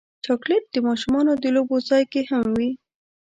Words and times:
چاکلېټ 0.25 0.63
د 0.73 0.77
ماشومانو 0.87 1.31
د 1.43 1.45
لوبو 1.55 1.75
ځای 1.89 2.03
کې 2.11 2.21
هم 2.31 2.45
وي. 2.57 2.71